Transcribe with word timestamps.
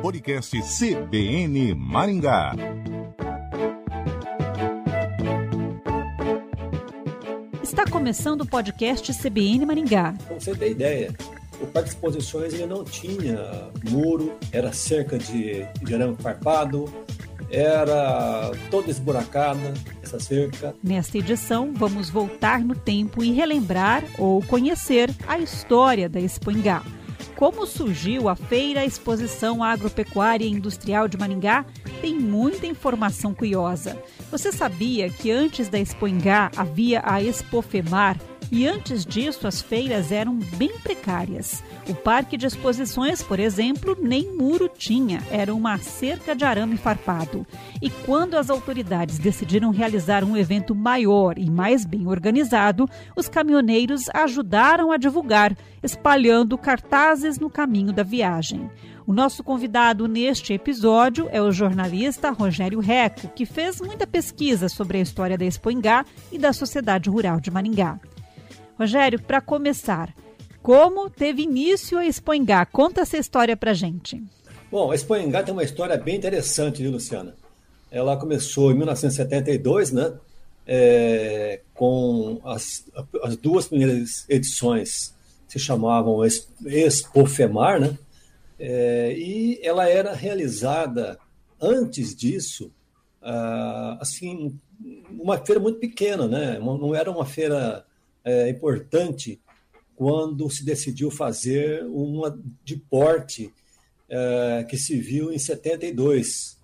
Podcast 0.00 0.56
CBN 0.62 1.74
Maringá. 1.74 2.54
Está 7.60 7.84
começando 7.90 8.42
o 8.42 8.46
podcast 8.46 9.12
CBN 9.12 9.66
Maringá. 9.66 10.14
Pra 10.26 10.38
você 10.38 10.54
ter 10.54 10.70
ideia, 10.70 11.12
o 11.60 11.66
Parque 11.66 11.88
de 11.88 11.96
Exposições 11.96 12.54
ele 12.54 12.66
não 12.66 12.84
tinha 12.84 13.68
muro, 13.90 14.38
era 14.52 14.72
cerca 14.72 15.18
de, 15.18 15.66
de 15.82 15.94
arame 15.94 16.16
farpado, 16.20 16.84
era 17.50 18.52
toda 18.70 18.90
esburacada 18.90 19.74
essa 20.00 20.20
cerca. 20.20 20.72
Nesta 20.84 21.18
edição, 21.18 21.74
vamos 21.74 22.08
voltar 22.08 22.60
no 22.60 22.76
tempo 22.76 23.24
e 23.24 23.32
relembrar 23.32 24.04
ou 24.16 24.40
conhecer 24.44 25.10
a 25.26 25.38
história 25.38 26.08
da 26.08 26.20
Expoingá. 26.20 26.84
Como 27.38 27.68
surgiu 27.68 28.28
a 28.28 28.34
Feira 28.34 28.84
Exposição 28.84 29.62
Agropecuária 29.62 30.44
e 30.44 30.50
Industrial 30.50 31.06
de 31.06 31.16
Maringá 31.16 31.64
tem 32.00 32.18
muita 32.18 32.66
informação 32.66 33.32
curiosa. 33.32 33.96
Você 34.28 34.50
sabia 34.50 35.08
que 35.08 35.30
antes 35.30 35.68
da 35.68 35.78
Expoingá 35.78 36.50
havia 36.56 37.00
a 37.04 37.22
Expofemar, 37.22 38.18
e 38.50 38.66
antes 38.66 39.04
disso, 39.04 39.46
as 39.46 39.60
feiras 39.60 40.10
eram 40.10 40.38
bem 40.56 40.70
precárias. 40.78 41.62
O 41.86 41.94
parque 41.94 42.36
de 42.36 42.46
exposições, 42.46 43.22
por 43.22 43.38
exemplo, 43.38 43.96
nem 44.00 44.34
muro 44.34 44.68
tinha, 44.68 45.22
era 45.30 45.54
uma 45.54 45.76
cerca 45.78 46.34
de 46.34 46.44
arame 46.44 46.76
farpado. 46.76 47.46
E 47.80 47.90
quando 47.90 48.36
as 48.36 48.48
autoridades 48.48 49.18
decidiram 49.18 49.70
realizar 49.70 50.24
um 50.24 50.36
evento 50.36 50.74
maior 50.74 51.38
e 51.38 51.50
mais 51.50 51.84
bem 51.84 52.06
organizado, 52.06 52.88
os 53.14 53.28
caminhoneiros 53.28 54.04
ajudaram 54.14 54.92
a 54.92 54.96
divulgar, 54.96 55.54
espalhando 55.82 56.56
cartazes 56.56 57.38
no 57.38 57.50
caminho 57.50 57.92
da 57.92 58.02
viagem. 58.02 58.70
O 59.06 59.12
nosso 59.12 59.42
convidado 59.42 60.06
neste 60.06 60.52
episódio 60.52 61.28
é 61.32 61.40
o 61.40 61.50
jornalista 61.50 62.30
Rogério 62.30 62.80
Reco, 62.80 63.28
que 63.28 63.46
fez 63.46 63.80
muita 63.80 64.06
pesquisa 64.06 64.68
sobre 64.68 64.98
a 64.98 65.00
história 65.00 65.38
da 65.38 65.46
Expoingá 65.46 66.04
e 66.30 66.38
da 66.38 66.52
sociedade 66.52 67.08
rural 67.08 67.40
de 67.40 67.50
Maringá. 67.50 67.98
Rogério, 68.78 69.20
para 69.20 69.40
começar, 69.40 70.14
como 70.62 71.10
teve 71.10 71.42
início 71.42 71.98
a 71.98 72.06
Expoingá? 72.06 72.64
Conta 72.64 73.00
essa 73.00 73.16
história 73.16 73.56
para 73.56 73.74
gente. 73.74 74.22
Bom, 74.70 74.92
a 74.92 74.94
Expoingá 74.94 75.42
tem 75.42 75.52
uma 75.52 75.64
história 75.64 75.96
bem 75.96 76.16
interessante, 76.16 76.82
viu, 76.82 76.92
Luciana? 76.92 77.34
Ela 77.90 78.16
começou 78.16 78.70
em 78.70 78.76
1972, 78.76 79.90
né? 79.90 80.12
É, 80.64 81.60
com 81.74 82.40
as, 82.44 82.84
as 83.22 83.36
duas 83.36 83.66
primeiras 83.66 84.24
edições 84.28 85.14
se 85.48 85.58
chamavam 85.58 86.20
Expofemar, 86.66 87.80
né? 87.80 87.98
É, 88.60 89.12
e 89.16 89.58
ela 89.62 89.88
era 89.88 90.12
realizada 90.12 91.18
antes 91.60 92.14
disso, 92.14 92.70
ah, 93.22 93.98
assim, 94.00 94.56
uma 95.10 95.38
feira 95.38 95.60
muito 95.60 95.80
pequena, 95.80 96.28
né? 96.28 96.58
Não 96.58 96.94
era 96.94 97.10
uma 97.10 97.24
feira 97.24 97.84
é, 98.28 98.50
importante 98.50 99.40
quando 99.96 100.48
se 100.50 100.64
decidiu 100.64 101.10
fazer 101.10 101.82
uma 101.86 102.38
de 102.62 102.76
porte 102.76 103.52
é, 104.08 104.66
que 104.68 104.76
se 104.76 105.00
viu 105.00 105.32
em 105.32 105.38
72. 105.38 106.58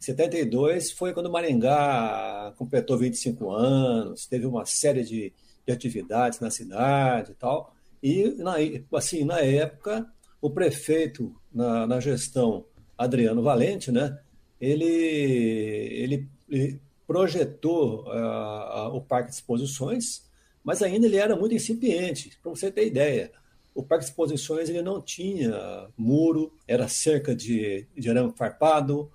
72 0.00 0.90
foi 0.92 1.12
quando 1.12 1.30
Maringá 1.30 2.54
completou 2.56 2.98
25 2.98 3.50
anos, 3.50 4.26
teve 4.26 4.46
uma 4.46 4.64
série 4.64 5.04
de, 5.04 5.32
de 5.66 5.72
atividades 5.72 6.40
na 6.40 6.50
cidade 6.50 7.32
e 7.32 7.34
tal. 7.34 7.74
E, 8.02 8.34
na, 8.38 8.54
assim, 8.94 9.24
na 9.24 9.40
época, 9.40 10.06
o 10.40 10.50
prefeito, 10.50 11.34
na, 11.52 11.86
na 11.86 12.00
gestão 12.00 12.64
Adriano 12.96 13.42
Valente, 13.42 13.92
né, 13.92 14.18
ele, 14.60 14.84
ele, 14.84 16.28
ele 16.48 16.80
projetou 17.06 18.04
uh, 18.06 18.94
o 18.94 19.00
Parque 19.00 19.30
de 19.30 19.36
Exposições, 19.36 20.24
mas 20.64 20.82
ainda 20.82 21.06
ele 21.06 21.16
era 21.16 21.36
muito 21.36 21.54
incipiente. 21.54 22.36
Para 22.42 22.50
você 22.50 22.70
ter 22.70 22.86
ideia, 22.86 23.30
o 23.74 23.82
Parque 23.82 24.04
de 24.04 24.10
Exposições 24.10 24.68
ele 24.68 24.80
não 24.80 25.00
tinha 25.00 25.88
muro, 25.96 26.52
era 26.66 26.88
cerca 26.88 27.34
de, 27.34 27.86
de 27.96 28.08
arame 28.08 28.32
farpado, 28.34 29.10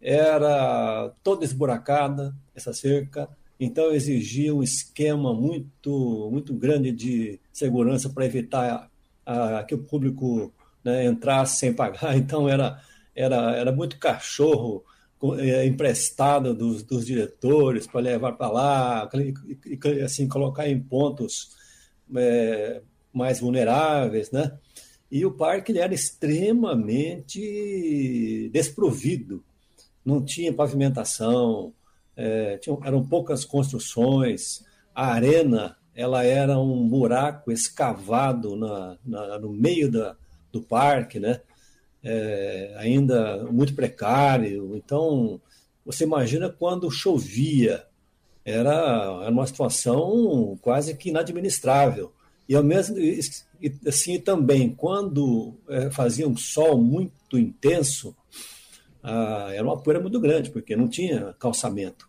era 0.00 1.12
toda 1.22 1.44
esburacada 1.44 2.34
essa 2.54 2.72
cerca, 2.72 3.28
então 3.58 3.92
exigia 3.92 4.54
um 4.54 4.62
esquema 4.62 5.32
muito, 5.32 6.28
muito 6.30 6.52
grande 6.52 6.90
de 6.90 7.40
segurança 7.52 8.10
para 8.10 8.26
evitar 8.26 8.90
a, 9.24 9.58
a, 9.58 9.64
que 9.64 9.74
o 9.74 9.82
público 9.82 10.52
né, 10.84 11.06
entrasse 11.06 11.58
sem 11.58 11.72
pagar. 11.72 12.14
Então 12.18 12.48
era, 12.48 12.80
era, 13.14 13.56
era 13.56 13.72
muito 13.72 13.98
cachorro 13.98 14.84
é, 15.38 15.64
emprestado 15.66 16.54
dos, 16.54 16.82
dos 16.82 17.06
diretores 17.06 17.86
para 17.86 18.00
levar 18.00 18.32
para 18.32 18.50
lá, 18.50 19.08
e, 19.14 19.34
assim, 20.02 20.28
colocar 20.28 20.68
em 20.68 20.80
pontos 20.80 21.50
é, 22.16 22.82
mais 23.12 23.38
vulneráveis, 23.40 24.30
né? 24.30 24.58
E 25.10 25.26
o 25.26 25.30
parque 25.30 25.72
ele 25.72 25.78
era 25.78 25.94
extremamente 25.94 28.50
desprovido, 28.52 29.44
não 30.04 30.24
tinha 30.24 30.52
pavimentação, 30.52 31.72
é, 32.16 32.58
tinha, 32.58 32.76
eram 32.82 33.06
poucas 33.06 33.44
construções, 33.44 34.64
a 34.94 35.12
arena 35.12 35.76
ela 35.94 36.24
era 36.24 36.58
um 36.58 36.88
buraco 36.88 37.52
escavado 37.52 38.56
na, 38.56 38.96
na 39.04 39.38
no 39.38 39.52
meio 39.52 39.90
da, 39.90 40.16
do 40.50 40.62
parque, 40.62 41.20
né? 41.20 41.42
É, 42.02 42.74
ainda 42.76 43.44
muito 43.50 43.74
precário. 43.74 44.76
Então, 44.76 45.40
você 45.84 46.04
imagina 46.04 46.48
quando 46.48 46.90
chovia, 46.90 47.84
era, 48.44 48.72
era 49.22 49.30
uma 49.30 49.46
situação 49.46 50.58
quase 50.60 50.96
que 50.96 51.10
inadministrável. 51.10 52.12
E 52.48 52.54
ao 52.54 52.62
mesmo 52.62 52.96
assim 53.86 54.18
também, 54.18 54.70
quando 54.70 55.54
é, 55.68 55.90
fazia 55.90 56.28
um 56.28 56.36
sol 56.36 56.76
muito 56.76 57.38
intenso, 57.38 58.16
era 59.02 59.64
uma 59.64 59.80
poeira 59.80 60.00
muito 60.00 60.20
grande, 60.20 60.50
porque 60.50 60.76
não 60.76 60.88
tinha 60.88 61.34
calçamento. 61.38 62.08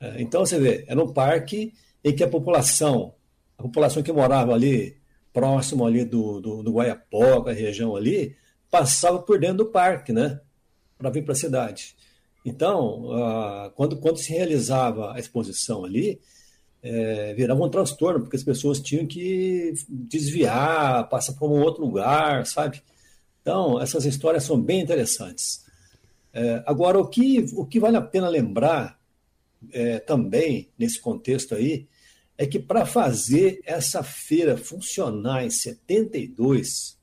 É, 0.00 0.20
então, 0.22 0.44
você 0.44 0.58
vê, 0.58 0.84
era 0.88 1.02
um 1.02 1.12
parque 1.12 1.74
em 2.02 2.14
que 2.14 2.24
a 2.24 2.28
população, 2.28 3.14
a 3.58 3.62
população 3.62 4.02
que 4.02 4.12
morava 4.12 4.54
ali, 4.54 4.96
próximo 5.32 5.86
ali 5.86 6.04
do, 6.04 6.40
do, 6.40 6.62
do 6.62 6.72
Guaiapoca, 6.72 7.52
região 7.52 7.94
ali, 7.94 8.36
passava 8.70 9.18
por 9.18 9.38
dentro 9.38 9.58
do 9.58 9.66
parque, 9.66 10.12
né? 10.12 10.40
Para 10.96 11.10
vir 11.10 11.24
para 11.24 11.32
a 11.32 11.36
cidade. 11.36 11.96
Então, 12.44 13.08
quando, 13.74 13.98
quando 13.98 14.18
se 14.18 14.32
realizava 14.32 15.12
a 15.12 15.18
exposição 15.18 15.84
ali, 15.84 16.18
é, 16.82 17.34
virava 17.34 17.62
um 17.62 17.68
transtorno, 17.68 18.20
porque 18.20 18.36
as 18.36 18.42
pessoas 18.42 18.80
tinham 18.80 19.06
que 19.06 19.74
desviar, 19.88 21.08
passar 21.08 21.34
para 21.34 21.46
um 21.46 21.60
outro 21.62 21.84
lugar, 21.84 22.46
sabe? 22.46 22.82
Então, 23.42 23.80
essas 23.80 24.04
histórias 24.04 24.44
são 24.44 24.60
bem 24.60 24.80
interessantes. 24.80 25.64
É, 26.32 26.62
agora, 26.66 26.98
o 26.98 27.06
que, 27.06 27.44
o 27.54 27.66
que 27.66 27.80
vale 27.80 27.96
a 27.96 28.02
pena 28.02 28.28
lembrar 28.28 28.98
é, 29.72 29.98
também, 29.98 30.70
nesse 30.78 31.00
contexto 31.00 31.54
aí, 31.54 31.86
é 32.38 32.46
que 32.46 32.58
para 32.58 32.86
fazer 32.86 33.60
essa 33.64 34.02
feira 34.02 34.56
funcionar 34.56 35.44
em 35.44 35.50
72, 35.50 36.96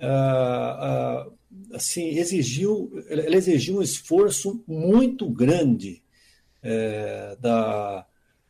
ah, 0.00 1.26
ah, 1.26 1.30
assim, 1.74 2.18
exigiu, 2.18 2.92
ela 3.08 3.36
exigiu 3.36 3.78
um 3.78 3.82
esforço 3.82 4.62
muito 4.66 5.28
grande 5.28 6.02
é, 6.62 7.36
da, 7.40 8.06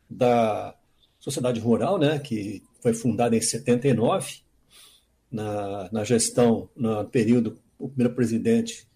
da 0.08 0.74
sociedade 1.18 1.60
rural, 1.60 1.98
né, 1.98 2.18
que 2.18 2.62
foi 2.80 2.94
fundada 2.94 3.36
em 3.36 3.40
79, 3.40 4.42
na, 5.30 5.88
na 5.90 6.04
gestão, 6.04 6.68
no 6.76 7.04
período, 7.06 7.58
o 7.78 7.88
primeiro 7.88 8.14
presidente 8.14 8.86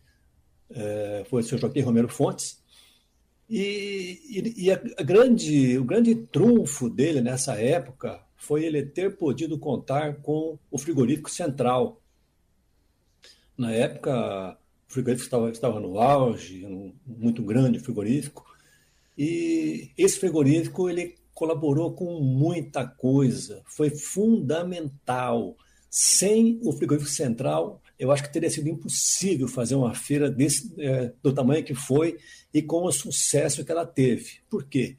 é, 0.70 1.24
foi 1.28 1.42
o 1.42 1.44
senhor 1.44 1.60
Joaquim 1.60 1.80
Romero 1.80 2.08
Fontes, 2.08 2.62
e, 3.48 4.20
e, 4.28 4.64
e 4.64 4.70
a, 4.70 4.80
a 4.98 5.02
grande, 5.02 5.78
o 5.78 5.84
grande 5.84 6.14
trunfo 6.14 6.88
dele 6.90 7.20
nessa 7.22 7.54
época 7.54 8.20
foi 8.36 8.64
ele 8.64 8.82
ter 8.84 9.16
podido 9.16 9.58
contar 9.58 10.16
com 10.16 10.58
o 10.70 10.78
frigorífico 10.78 11.30
central, 11.30 12.00
na 13.58 13.72
época, 13.72 14.56
o 14.88 14.92
frigorífico 14.92 15.26
estava, 15.26 15.50
estava 15.50 15.80
no 15.80 15.98
auge, 15.98 16.64
muito 17.04 17.42
grande 17.42 17.80
frigorífico, 17.80 18.46
e 19.16 19.90
esse 19.98 20.18
frigorífico 20.20 20.88
ele 20.88 21.16
colaborou 21.34 21.92
com 21.92 22.20
muita 22.20 22.86
coisa, 22.86 23.62
foi 23.66 23.90
fundamental. 23.90 25.56
Sem 25.90 26.60
o 26.62 26.72
frigorífico 26.72 27.10
central, 27.10 27.80
eu 27.98 28.12
acho 28.12 28.22
que 28.22 28.32
teria 28.32 28.50
sido 28.50 28.68
impossível 28.68 29.48
fazer 29.48 29.74
uma 29.74 29.94
feira 29.94 30.30
desse, 30.30 30.72
é, 30.78 31.12
do 31.22 31.32
tamanho 31.32 31.64
que 31.64 31.74
foi 31.74 32.18
e 32.52 32.60
com 32.60 32.84
o 32.84 32.92
sucesso 32.92 33.64
que 33.64 33.72
ela 33.72 33.86
teve. 33.86 34.40
Por 34.50 34.64
quê? 34.64 34.96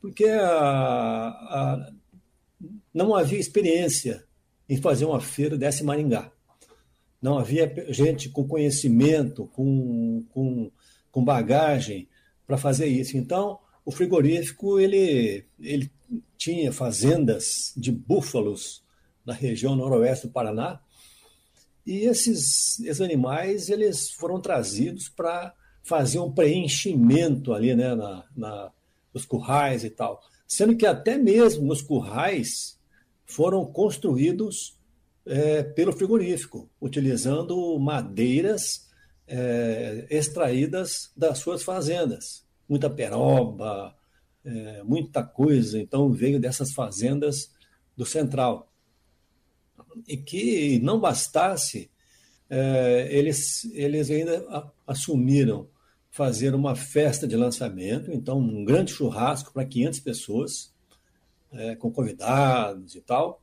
Porque 0.00 0.24
a, 0.24 0.48
a, 0.48 1.92
não 2.94 3.14
havia 3.14 3.38
experiência 3.38 4.24
em 4.68 4.80
fazer 4.80 5.04
uma 5.04 5.20
feira 5.20 5.58
dessa 5.58 5.82
em 5.82 5.86
Maringá. 5.86 6.30
Não 7.20 7.38
havia 7.38 7.72
gente 7.88 8.28
com 8.28 8.48
conhecimento, 8.48 9.46
com, 9.48 10.24
com, 10.30 10.70
com 11.10 11.24
bagagem 11.24 12.08
para 12.46 12.56
fazer 12.56 12.86
isso. 12.86 13.16
Então, 13.16 13.58
o 13.84 13.90
frigorífico 13.90 14.78
ele, 14.78 15.44
ele 15.58 15.90
tinha 16.36 16.72
fazendas 16.72 17.72
de 17.76 17.92
búfalos 17.92 18.82
na 19.24 19.34
região 19.34 19.76
noroeste 19.76 20.26
do 20.26 20.32
Paraná, 20.32 20.80
e 21.86 22.04
esses, 22.04 22.78
esses 22.80 23.00
animais 23.00 23.68
eles 23.68 24.10
foram 24.10 24.40
trazidos 24.40 25.08
para 25.08 25.54
fazer 25.82 26.18
um 26.18 26.30
preenchimento 26.30 27.52
ali 27.52 27.74
né, 27.74 27.94
na, 27.94 28.24
na, 28.36 28.72
nos 29.12 29.24
currais 29.24 29.82
e 29.82 29.90
tal. 29.90 30.20
Sendo 30.46 30.76
que 30.76 30.86
até 30.86 31.16
mesmo 31.16 31.66
nos 31.66 31.82
currais 31.82 32.78
foram 33.24 33.64
construídos 33.64 34.76
é, 35.26 35.62
pelo 35.62 35.92
frigorífico, 35.92 36.68
utilizando 36.80 37.78
madeiras 37.78 38.88
é, 39.26 40.06
extraídas 40.10 41.12
das 41.16 41.38
suas 41.38 41.62
fazendas. 41.62 42.44
Muita 42.68 42.90
peroba, 42.90 43.94
é, 44.44 44.82
muita 44.82 45.22
coisa, 45.22 45.78
então 45.78 46.10
veio 46.10 46.40
dessas 46.40 46.72
fazendas 46.72 47.52
do 47.96 48.04
Central. 48.04 48.72
E 50.06 50.16
que 50.16 50.78
não 50.80 51.00
bastasse, 51.00 51.90
é, 52.48 53.08
eles, 53.10 53.64
eles 53.72 54.10
ainda 54.10 54.72
assumiram 54.86 55.68
fazer 56.10 56.54
uma 56.54 56.74
festa 56.74 57.26
de 57.26 57.36
lançamento, 57.36 58.12
então 58.12 58.38
um 58.38 58.64
grande 58.64 58.92
churrasco 58.92 59.52
para 59.52 59.64
500 59.64 60.00
pessoas, 60.00 60.74
é, 61.52 61.76
com 61.76 61.90
convidados 61.90 62.94
e 62.96 63.00
tal. 63.00 63.40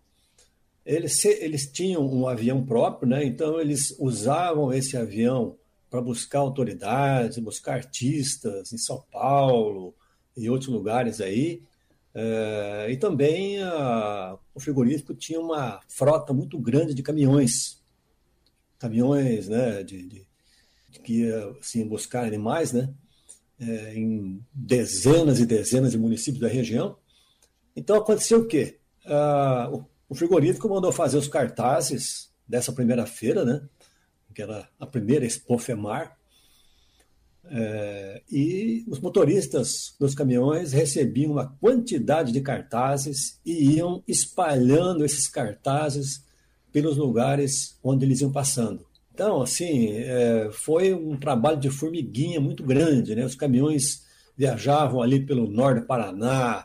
Eles, 0.87 1.25
eles 1.25 1.69
tinham 1.69 2.01
um 2.01 2.29
avião 2.29 2.65
próprio, 2.65 3.09
né? 3.09 3.25
então 3.25 3.59
eles 3.59 3.93
usavam 3.99 4.71
esse 4.71 4.95
avião 4.95 5.57
para 5.89 5.99
buscar 6.01 6.39
autoridades, 6.39 7.37
buscar 7.39 7.73
artistas 7.73 8.71
em 8.71 8.77
São 8.77 9.03
Paulo 9.11 9.93
e 10.35 10.49
outros 10.49 10.69
lugares 10.69 11.19
aí. 11.19 11.61
É, 12.15 12.87
e 12.89 12.95
também 12.95 13.61
a, 13.61 14.37
o 14.55 14.61
frigorífico 14.61 15.13
tinha 15.13 15.41
uma 15.41 15.81
frota 15.89 16.33
muito 16.33 16.57
grande 16.57 16.93
de 16.93 17.03
caminhões, 17.03 17.83
caminhões 18.79 19.49
né, 19.49 19.83
de, 19.83 20.07
de, 20.07 20.27
de 20.89 20.99
que 20.99 21.23
ia 21.23 21.49
assim, 21.59 21.85
buscar 21.85 22.23
animais 22.23 22.71
né, 22.71 22.89
é, 23.59 23.93
em 23.93 24.41
dezenas 24.53 25.41
e 25.41 25.45
dezenas 25.45 25.91
de 25.91 25.97
municípios 25.97 26.39
da 26.39 26.47
região. 26.47 26.97
Então 27.75 27.97
aconteceu 27.97 28.39
o 28.39 28.47
quê? 28.47 28.79
Ah, 29.05 29.69
frigorífico 30.15 30.69
mandou 30.69 30.91
fazer 30.91 31.17
os 31.17 31.27
cartazes 31.27 32.29
dessa 32.47 32.71
primeira 32.71 33.05
feira, 33.05 33.43
né? 33.43 33.61
que 34.33 34.41
era 34.41 34.69
a 34.79 34.85
primeira 34.85 35.25
Expo 35.25 35.57
Femar, 35.57 36.15
é, 37.49 38.21
e 38.29 38.85
os 38.87 38.99
motoristas 38.99 39.95
dos 39.99 40.13
caminhões 40.13 40.73
recebiam 40.73 41.31
uma 41.31 41.47
quantidade 41.59 42.31
de 42.31 42.41
cartazes 42.41 43.39
e 43.45 43.77
iam 43.77 44.03
espalhando 44.07 45.03
esses 45.03 45.27
cartazes 45.27 46.23
pelos 46.71 46.97
lugares 46.97 47.79
onde 47.83 48.05
eles 48.05 48.21
iam 48.21 48.31
passando. 48.31 48.85
Então, 49.13 49.41
assim, 49.41 49.93
é, 49.93 50.49
foi 50.51 50.93
um 50.93 51.17
trabalho 51.17 51.59
de 51.59 51.71
formiguinha 51.71 52.39
muito 52.39 52.63
grande. 52.63 53.15
Né? 53.15 53.25
Os 53.25 53.33
caminhões 53.33 54.03
viajavam 54.37 55.01
ali 55.01 55.25
pelo 55.25 55.49
norte 55.49 55.81
do 55.81 55.87
Paraná, 55.87 56.63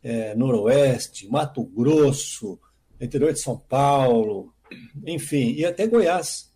é, 0.00 0.36
noroeste, 0.36 1.26
Mato 1.28 1.64
Grosso, 1.64 2.60
interior 3.00 3.32
de 3.32 3.40
São 3.40 3.58
Paulo, 3.58 4.52
enfim, 5.06 5.52
e 5.52 5.64
até 5.64 5.86
Goiás. 5.86 6.52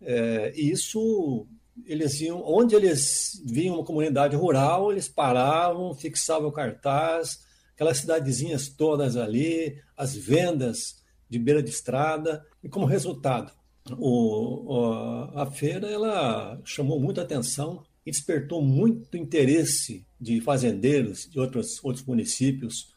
É, 0.00 0.52
e 0.56 0.70
isso 0.70 1.46
eles 1.86 2.20
iam, 2.20 2.42
onde 2.44 2.74
eles 2.74 3.40
viam 3.44 3.76
uma 3.76 3.84
comunidade 3.84 4.36
rural, 4.36 4.92
eles 4.92 5.08
paravam, 5.08 5.94
fixavam 5.94 6.50
cartaz, 6.50 7.40
aquelas 7.74 7.98
cidadezinhas 7.98 8.68
todas 8.68 9.16
ali, 9.16 9.78
as 9.96 10.14
vendas 10.14 11.02
de 11.28 11.38
beira 11.38 11.62
de 11.62 11.70
estrada, 11.70 12.44
e 12.62 12.68
como 12.68 12.86
resultado, 12.86 13.52
o, 13.98 15.30
a 15.34 15.46
feira 15.46 15.88
ela 15.88 16.60
chamou 16.64 17.00
muita 17.00 17.22
atenção 17.22 17.82
e 18.04 18.10
despertou 18.10 18.60
muito 18.60 19.16
interesse 19.16 20.06
de 20.20 20.40
fazendeiros 20.40 21.28
de 21.30 21.38
outros, 21.38 21.82
outros 21.82 22.04
municípios 22.04 22.92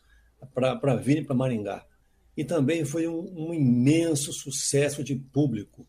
para 0.54 0.96
virem 0.96 1.24
para 1.24 1.36
Maringá. 1.36 1.86
E 2.36 2.44
também 2.44 2.84
foi 2.84 3.08
um, 3.08 3.50
um 3.50 3.54
imenso 3.54 4.34
sucesso 4.34 5.04
de 5.04 5.16
público 5.16 5.88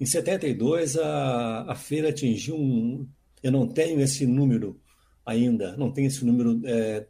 em 0.00 0.06
72, 0.06 0.96
a, 0.96 1.64
a 1.68 1.74
feira 1.74 2.08
atingiu 2.08 2.56
um. 2.56 3.06
Eu 3.42 3.52
não 3.52 3.68
tenho 3.68 4.00
esse 4.00 4.24
número 4.24 4.80
ainda, 5.26 5.76
não 5.76 5.92
tenho 5.92 6.06
esse 6.06 6.24
número 6.24 6.58
é, 6.64 7.06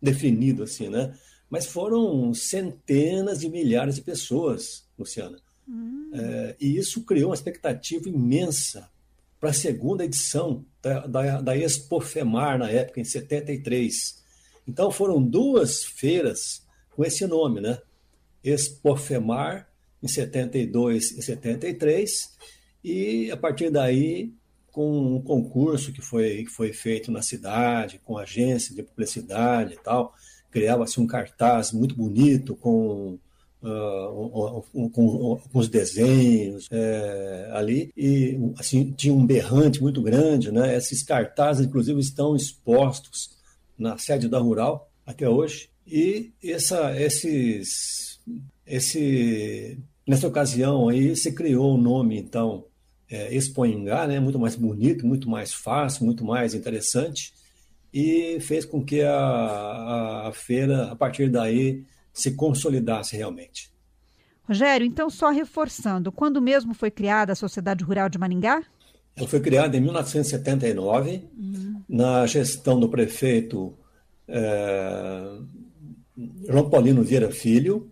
definido 0.00 0.62
assim, 0.62 0.90
né? 0.90 1.16
Mas 1.48 1.64
foram 1.64 2.32
centenas 2.34 3.40
de 3.40 3.48
milhares 3.48 3.94
de 3.94 4.02
pessoas, 4.02 4.86
Luciana. 4.98 5.38
Hum. 5.66 6.10
É, 6.12 6.56
e 6.60 6.76
isso 6.76 7.02
criou 7.04 7.30
uma 7.30 7.34
expectativa 7.34 8.06
imensa 8.06 8.88
para 9.40 9.48
a 9.48 9.54
segunda 9.54 10.04
edição 10.04 10.64
da, 10.82 11.06
da, 11.06 11.40
da 11.40 11.56
Expo 11.56 12.00
FEMAR, 12.00 12.58
na 12.58 12.70
época, 12.70 13.00
em 13.00 13.04
73. 13.04 14.22
Então 14.68 14.90
foram 14.90 15.22
duas 15.22 15.84
feiras 15.84 16.62
com 16.90 17.02
esse 17.02 17.26
nome, 17.26 17.62
né? 17.62 17.78
Expo 18.42 18.96
FEMAR 18.96 19.68
em 20.02 20.08
72 20.08 21.12
e 21.12 21.22
73, 21.22 22.30
e 22.82 23.30
a 23.30 23.36
partir 23.36 23.70
daí, 23.70 24.32
com 24.72 25.16
um 25.16 25.22
concurso 25.22 25.92
que 25.92 26.00
foi, 26.00 26.44
que 26.44 26.50
foi 26.50 26.72
feito 26.72 27.12
na 27.12 27.22
cidade, 27.22 28.00
com 28.04 28.16
agência 28.16 28.74
de 28.74 28.82
publicidade 28.82 29.74
e 29.74 29.76
tal, 29.76 30.14
criava-se 30.50 31.00
um 31.00 31.06
cartaz 31.06 31.72
muito 31.72 31.94
bonito 31.94 32.56
com 32.56 33.18
Uh, 33.62 34.64
um, 34.74 34.84
um, 34.84 34.88
com, 34.88 35.36
com, 35.36 35.58
os 35.58 35.68
desenhos 35.68 36.66
é, 36.70 37.50
ali 37.52 37.92
e 37.94 38.38
assim 38.58 38.90
tinha 38.92 39.12
um 39.12 39.26
berrante 39.26 39.82
muito 39.82 40.00
grande, 40.00 40.50
né? 40.50 40.74
Esses 40.74 41.02
cartazes, 41.02 41.66
inclusive, 41.66 42.00
estão 42.00 42.34
expostos 42.34 43.36
na 43.76 43.98
sede 43.98 44.30
da 44.30 44.38
Rural 44.38 44.90
até 45.04 45.28
hoje 45.28 45.68
e 45.86 46.32
essa, 46.42 46.98
esses, 46.98 48.09
esse 48.66 49.78
Nessa 50.10 50.26
ocasião 50.26 50.88
aí 50.88 51.14
se 51.14 51.30
criou 51.30 51.74
o 51.74 51.80
nome, 51.80 52.18
então, 52.18 52.64
é, 53.08 53.32
Expoingá, 53.32 54.08
né, 54.08 54.18
muito 54.18 54.40
mais 54.40 54.56
bonito, 54.56 55.06
muito 55.06 55.30
mais 55.30 55.54
fácil, 55.54 56.04
muito 56.04 56.24
mais 56.24 56.52
interessante, 56.52 57.32
e 57.94 58.40
fez 58.40 58.64
com 58.64 58.84
que 58.84 59.02
a, 59.02 59.14
a, 59.14 60.28
a 60.28 60.32
feira, 60.32 60.90
a 60.90 60.96
partir 60.96 61.30
daí, 61.30 61.84
se 62.12 62.32
consolidasse 62.32 63.16
realmente. 63.16 63.70
Rogério, 64.42 64.84
então 64.84 65.08
só 65.08 65.30
reforçando, 65.30 66.10
quando 66.10 66.42
mesmo 66.42 66.74
foi 66.74 66.90
criada 66.90 67.32
a 67.32 67.36
Sociedade 67.36 67.84
Rural 67.84 68.08
de 68.08 68.18
Maringá? 68.18 68.64
Ela 69.14 69.28
foi 69.28 69.38
criada 69.38 69.76
em 69.76 69.80
1979, 69.80 71.22
uhum. 71.38 71.82
na 71.88 72.26
gestão 72.26 72.80
do 72.80 72.88
prefeito 72.88 73.72
é, 74.26 75.38
João 76.48 76.68
Paulino 76.68 77.04
Vieira 77.04 77.30
Filho, 77.30 77.88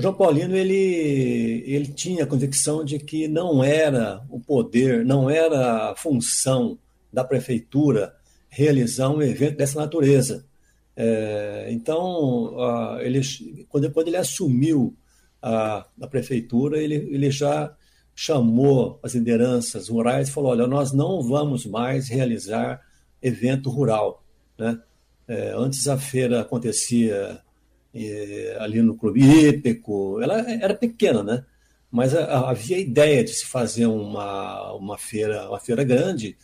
o 0.00 0.02
João 0.02 0.14
Paulino 0.14 0.56
ele, 0.56 1.62
ele 1.66 1.88
tinha 1.88 2.24
a 2.24 2.26
convicção 2.26 2.82
de 2.82 2.98
que 2.98 3.28
não 3.28 3.62
era 3.62 4.24
o 4.30 4.40
poder, 4.40 5.04
não 5.04 5.28
era 5.28 5.90
a 5.90 5.94
função 5.94 6.78
da 7.12 7.22
prefeitura 7.22 8.16
realizar 8.48 9.10
um 9.10 9.20
evento 9.20 9.58
dessa 9.58 9.78
natureza. 9.78 10.46
É, 10.96 11.68
então, 11.70 12.56
ele, 13.00 13.20
quando, 13.68 13.90
quando 13.90 14.08
ele 14.08 14.16
assumiu 14.16 14.96
a, 15.42 15.86
a 16.00 16.06
prefeitura, 16.06 16.78
ele, 16.78 16.94
ele 16.94 17.30
já 17.30 17.70
chamou 18.14 18.98
as 19.02 19.14
lideranças 19.14 19.88
rurais 19.88 20.30
e 20.30 20.32
falou: 20.32 20.52
olha, 20.52 20.66
nós 20.66 20.92
não 20.92 21.22
vamos 21.22 21.66
mais 21.66 22.08
realizar 22.08 22.80
evento 23.20 23.68
rural. 23.68 24.24
Né? 24.58 24.80
É, 25.28 25.52
antes 25.54 25.86
a 25.86 25.98
feira 25.98 26.40
acontecia 26.40 27.38
ali 28.58 28.82
no 28.82 28.96
clube 28.96 29.20
hípico. 29.20 30.20
Ela 30.20 30.40
era 30.50 30.74
pequena, 30.74 31.22
né? 31.22 31.44
Mas 31.90 32.14
havia 32.14 32.78
ideia 32.78 33.24
de 33.24 33.30
se 33.30 33.46
fazer 33.46 33.86
uma, 33.86 34.72
uma 34.74 34.96
feira 34.96 35.48
uma 35.48 35.58
feira 35.58 35.82
grande 35.82 36.36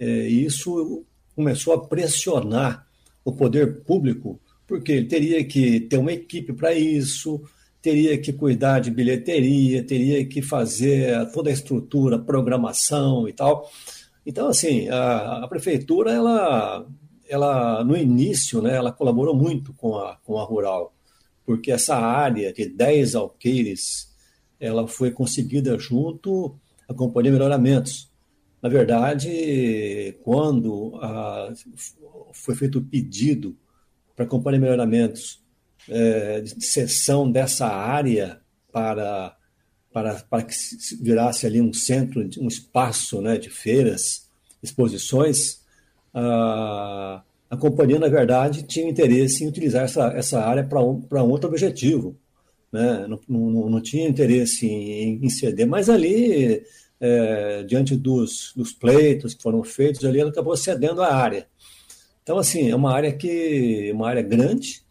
e 0.00 0.44
isso 0.44 1.04
começou 1.36 1.74
a 1.74 1.86
pressionar 1.86 2.86
o 3.24 3.32
poder 3.32 3.82
público 3.84 4.40
porque 4.70 4.92
ele 4.92 5.06
teria 5.06 5.44
que 5.44 5.80
ter 5.80 5.96
uma 5.96 6.12
equipe 6.12 6.52
para 6.52 6.72
isso, 6.72 7.42
teria 7.82 8.16
que 8.16 8.32
cuidar 8.32 8.78
de 8.78 8.88
bilheteria, 8.88 9.82
teria 9.82 10.24
que 10.24 10.40
fazer 10.40 11.28
toda 11.32 11.50
a 11.50 11.52
estrutura, 11.52 12.20
programação 12.20 13.28
e 13.28 13.32
tal. 13.32 13.68
Então, 14.24 14.46
assim, 14.46 14.88
a, 14.88 15.44
a 15.44 15.48
prefeitura, 15.48 16.12
ela 16.12 16.86
ela 17.30 17.84
no 17.84 17.96
início, 17.96 18.60
né, 18.60 18.76
ela 18.76 18.92
colaborou 18.92 19.34
muito 19.34 19.72
com 19.74 19.96
a, 19.96 20.16
com 20.24 20.38
a 20.38 20.44
Rural, 20.44 20.92
porque 21.46 21.70
essa 21.70 21.96
área 21.96 22.52
de 22.52 22.66
10 22.66 23.14
alqueires 23.14 24.10
ela 24.58 24.86
foi 24.86 25.10
conseguida 25.10 25.78
junto 25.78 26.54
à 26.88 26.92
Companhia 26.92 27.32
Melhoramentos. 27.32 28.10
Na 28.60 28.68
verdade, 28.68 30.18
quando 30.22 30.96
a, 30.96 31.52
foi 32.32 32.54
feito 32.54 32.78
o 32.78 32.84
pedido 32.84 33.56
para 34.14 34.26
a 34.26 34.28
Companhia 34.28 34.60
Melhoramentos 34.60 35.42
é, 35.88 36.42
de 36.42 36.62
cessão 36.64 37.30
dessa 37.30 37.66
área 37.66 38.40
para, 38.70 39.34
para, 39.90 40.14
para 40.28 40.42
que 40.42 40.54
virasse 41.00 41.46
ali 41.46 41.60
um 41.60 41.72
centro, 41.72 42.28
um 42.38 42.48
espaço 42.48 43.22
né, 43.22 43.38
de 43.38 43.48
feiras, 43.48 44.28
exposições, 44.62 45.60
a, 46.12 47.22
a 47.50 47.56
companhia, 47.56 47.98
na 47.98 48.08
verdade, 48.08 48.62
tinha 48.62 48.88
interesse 48.88 49.44
em 49.44 49.48
utilizar 49.48 49.84
essa, 49.84 50.06
essa 50.08 50.40
área 50.40 50.64
para 50.64 50.82
um, 50.82 51.30
outro 51.30 51.48
objetivo. 51.48 52.16
Né? 52.72 53.06
Não, 53.08 53.20
não, 53.28 53.70
não 53.70 53.80
tinha 53.80 54.08
interesse 54.08 54.66
em, 54.66 55.24
em 55.24 55.28
ceder, 55.28 55.66
mas 55.66 55.88
ali, 55.88 56.62
é, 57.00 57.62
diante 57.64 57.96
dos, 57.96 58.52
dos 58.54 58.72
pleitos 58.72 59.34
que 59.34 59.42
foram 59.42 59.62
feitos, 59.64 60.04
ali 60.04 60.20
ela 60.20 60.30
acabou 60.30 60.56
cedendo 60.56 61.02
a 61.02 61.14
área. 61.14 61.48
Então, 62.22 62.38
assim, 62.38 62.70
é 62.70 62.76
uma 62.76 62.92
área 62.92 63.12
que 63.12 63.90
uma 63.92 64.08
área 64.08 64.22
grande, 64.22 64.84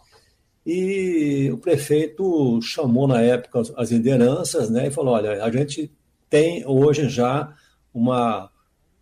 e 0.65 1.49
o 1.51 1.57
prefeito 1.57 2.59
chamou 2.61 3.07
na 3.07 3.21
época 3.21 3.61
as 3.77 3.91
lideranças 3.91 4.69
né, 4.69 4.87
e 4.87 4.91
falou: 4.91 5.13
olha, 5.13 5.43
a 5.43 5.51
gente 5.51 5.91
tem 6.29 6.65
hoje 6.67 7.09
já 7.09 7.55
uma, 7.93 8.51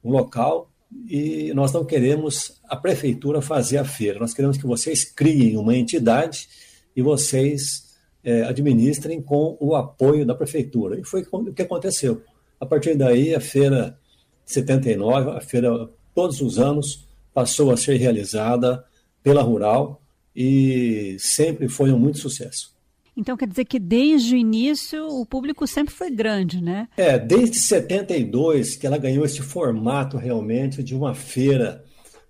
um 0.03 0.11
local 0.11 0.71
e 1.07 1.51
nós 1.53 1.71
não 1.71 1.85
queremos 1.85 2.59
a 2.67 2.75
prefeitura 2.75 3.41
fazer 3.41 3.77
a 3.77 3.85
feira, 3.85 4.19
nós 4.19 4.33
queremos 4.33 4.57
que 4.57 4.65
vocês 4.65 5.03
criem 5.03 5.57
uma 5.57 5.75
entidade 5.75 6.47
e 6.95 7.01
vocês 7.01 7.95
é, 8.23 8.43
administrem 8.43 9.21
com 9.21 9.57
o 9.59 9.75
apoio 9.75 10.25
da 10.25 10.35
prefeitura. 10.35 10.99
E 10.99 11.03
foi 11.03 11.25
o 11.31 11.53
que 11.53 11.61
aconteceu. 11.61 12.21
A 12.59 12.65
partir 12.65 12.95
daí, 12.95 13.35
a 13.35 13.39
feira 13.39 13.97
79, 14.45 15.31
a 15.31 15.41
feira 15.41 15.89
todos 16.15 16.41
os 16.41 16.57
anos, 16.57 17.07
passou 17.33 17.71
a 17.71 17.77
ser 17.77 17.97
realizada 17.97 18.83
pela 19.21 19.41
Rural 19.41 20.01
e 20.35 21.17
sempre 21.19 21.67
foi 21.67 21.91
um 21.91 21.99
muito 21.99 22.17
sucesso. 22.17 22.76
Então 23.17 23.35
quer 23.35 23.47
dizer 23.47 23.65
que 23.65 23.79
desde 23.79 24.35
o 24.35 24.37
início 24.37 25.07
o 25.07 25.25
público 25.25 25.65
sempre 25.65 25.91
foi 25.91 26.11
grande, 26.11 26.61
né? 26.61 26.87
É, 26.95 27.17
desde 27.17 27.57
72 27.57 28.75
que 28.75 28.85
ela 28.85 28.99
ganhou 28.99 29.25
esse 29.25 29.41
formato 29.41 30.17
realmente 30.17 30.83
de 30.83 30.93
uma 30.93 31.15
feira, 31.15 31.83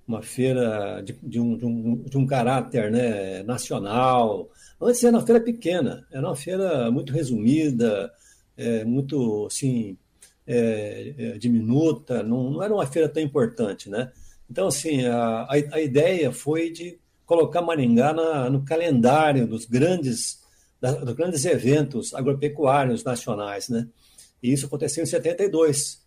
uma 0.07 0.21
feira 0.21 1.01
de, 1.03 1.13
de, 1.21 1.39
um, 1.41 1.57
de, 1.57 1.65
um, 1.65 1.95
de 1.97 2.17
um 2.17 2.25
caráter 2.25 2.89
né, 2.89 3.43
nacional. 3.43 4.49
Antes 4.81 5.03
era 5.03 5.17
uma 5.17 5.25
feira 5.25 5.41
pequena, 5.41 6.07
era 6.09 6.25
uma 6.25 6.35
feira 6.35 6.89
muito 6.89 7.11
resumida, 7.11 8.09
é, 8.55 8.85
muito 8.85 9.45
assim, 9.45 9.97
é, 10.47 11.13
é, 11.17 11.37
diminuta, 11.37 12.23
não, 12.23 12.49
não, 12.49 12.63
era 12.63 12.73
uma 12.73 12.85
feira 12.85 13.09
tão 13.09 13.21
importante, 13.21 13.89
né? 13.89 14.09
Então, 14.49 14.67
assim, 14.67 15.05
a, 15.05 15.45
a 15.49 15.81
ideia 15.81 16.31
foi 16.31 16.71
de 16.71 16.97
colocar 17.25 17.61
Maringá 17.61 18.13
na, 18.13 18.49
no 18.49 18.63
calendário 18.63 19.45
dos 19.45 19.65
grandes, 19.65 20.39
dos 20.81 21.13
grandes 21.13 21.45
eventos 21.45 22.13
agropecuários 22.13 23.03
nacionais. 23.03 23.69
Né? 23.69 23.87
E 24.41 24.51
isso 24.51 24.65
aconteceu 24.65 25.03
em 25.03 25.07
72. 25.07 26.01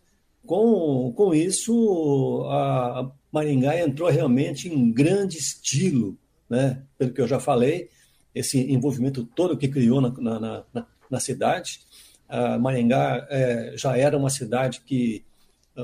Com, 0.45 1.13
com 1.15 1.33
isso, 1.33 2.43
a, 2.49 3.11
Maringá 3.31 3.79
entrou 3.79 4.09
realmente 4.09 4.69
em 4.69 4.91
grande 4.91 5.37
estilo, 5.37 6.17
né? 6.49 6.81
pelo 6.97 7.13
que 7.13 7.21
eu 7.21 7.27
já 7.27 7.39
falei, 7.39 7.89
esse 8.33 8.59
envolvimento 8.71 9.23
todo 9.23 9.57
que 9.57 9.67
criou 9.67 10.01
na, 10.01 10.09
na, 10.09 10.63
na, 10.73 10.85
na 11.09 11.19
cidade. 11.19 11.81
A 12.27 12.57
Maringá 12.57 13.27
é, 13.29 13.73
já 13.75 13.97
era 13.97 14.17
uma 14.17 14.29
cidade 14.29 14.81
que, 14.85 15.23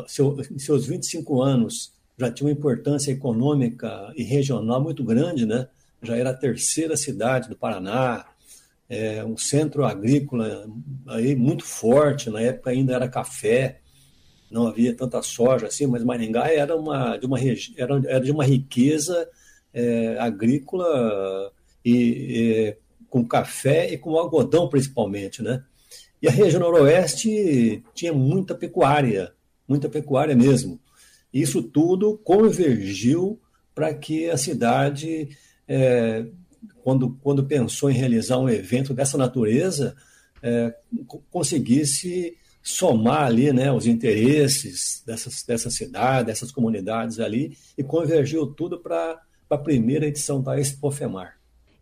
seu, 0.07 0.37
em 0.51 0.59
seus 0.59 0.85
25 0.87 1.41
anos, 1.41 1.93
já 2.17 2.31
tinha 2.31 2.47
uma 2.47 2.53
importância 2.53 3.11
econômica 3.11 4.11
e 4.15 4.23
regional 4.23 4.81
muito 4.81 5.03
grande, 5.03 5.45
né? 5.45 5.67
já 6.01 6.15
era 6.15 6.31
a 6.31 6.33
terceira 6.33 6.95
cidade 6.95 7.49
do 7.49 7.55
Paraná, 7.55 8.25
é, 8.89 9.23
um 9.23 9.37
centro 9.37 9.85
agrícola 9.85 10.67
aí 11.07 11.35
muito 11.35 11.65
forte, 11.65 12.29
na 12.29 12.41
época 12.41 12.69
ainda 12.69 12.93
era 12.93 13.09
café, 13.09 13.79
não 14.49 14.67
havia 14.67 14.95
tanta 14.95 15.21
soja 15.21 15.67
assim, 15.67 15.85
mas 15.87 16.03
Maringá 16.03 16.51
era, 16.51 16.75
uma, 16.75 17.17
de, 17.17 17.25
uma, 17.25 17.37
era, 17.75 18.01
era 18.07 18.19
de 18.21 18.31
uma 18.31 18.45
riqueza 18.45 19.29
é, 19.73 20.17
agrícola 20.19 21.51
e, 21.83 21.93
e, 21.93 22.77
com 23.09 23.25
café 23.25 23.91
e 23.91 23.97
com 23.97 24.17
algodão 24.17 24.69
principalmente, 24.69 25.43
né? 25.43 25.63
E 26.21 26.27
a 26.27 26.31
região 26.31 26.61
noroeste 26.61 27.83
tinha 27.93 28.11
muita 28.11 28.55
pecuária, 28.55 29.33
muita 29.67 29.87
pecuária 29.87 30.35
mesmo. 30.35 30.79
Isso 31.31 31.61
tudo 31.61 32.17
convergiu 32.17 33.39
para 33.75 33.93
que 33.93 34.29
a 34.29 34.37
cidade, 34.37 35.29
é, 35.67 36.25
quando, 36.87 37.19
quando 37.21 37.43
pensou 37.43 37.91
em 37.91 37.93
realizar 37.93 38.37
um 38.37 38.47
evento 38.47 38.93
dessa 38.93 39.17
natureza, 39.17 39.93
é, 40.41 40.73
conseguisse 41.29 42.37
somar 42.63 43.23
ali 43.23 43.51
né, 43.51 43.69
os 43.69 43.85
interesses 43.85 45.03
dessas, 45.05 45.43
dessa 45.43 45.69
cidade, 45.69 46.27
dessas 46.27 46.49
comunidades 46.49 47.19
ali, 47.19 47.57
e 47.77 47.83
convergiu 47.83 48.47
tudo 48.47 48.79
para 48.79 49.21
a 49.49 49.57
primeira 49.57 50.07
edição 50.07 50.41
da 50.41 50.57
Expofemar. 50.57 51.33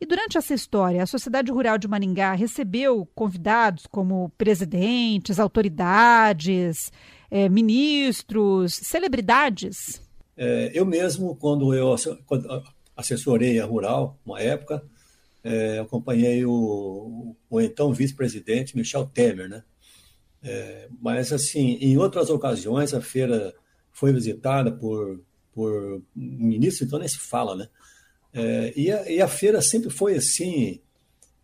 E 0.02 0.08
durante 0.08 0.40
essa 0.40 0.56
história, 0.56 1.04
a 1.04 1.06
Sociedade 1.06 1.52
Rural 1.52 1.78
de 1.78 1.88
Maringá 1.88 2.34
recebeu 2.34 3.08
convidados 3.14 3.86
como 3.86 4.32
presidentes, 4.36 5.40
autoridades, 5.40 6.92
é, 7.30 7.48
ministros, 7.48 8.74
celebridades? 8.74 10.02
É, 10.36 10.72
eu 10.74 10.84
mesmo, 10.84 11.36
quando 11.36 11.76
eu 11.76 11.96
assessorei 12.98 13.60
a 13.60 13.66
Rural, 13.66 14.18
uma 14.26 14.42
época, 14.42 14.84
é, 15.46 15.78
acompanhei 15.78 16.44
o, 16.44 17.36
o 17.48 17.62
então 17.62 17.94
vice-presidente 17.94 18.76
Michel 18.76 19.06
Temer, 19.06 19.48
né? 19.48 19.64
É, 20.42 20.90
mas, 21.00 21.32
assim, 21.32 21.78
em 21.80 21.98
outras 21.98 22.32
ocasiões, 22.32 22.96
a 22.96 23.02
feira 23.02 23.54
foi 23.92 24.12
visitada 24.12 24.72
por, 24.72 25.22
por 25.54 26.02
ministros, 26.16 26.88
então 26.88 26.98
nem 26.98 27.08
se 27.08 27.20
fala, 27.20 27.56
né? 27.56 27.70
É, 28.34 28.74
e, 28.76 28.92
a, 28.92 29.12
e, 29.12 29.22
a, 29.22 29.28
feira 29.28 29.62
sempre 29.62 29.92
foi, 29.92 30.16
assim, 30.16 30.82